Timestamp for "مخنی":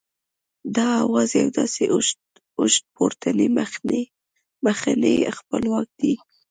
4.69-5.15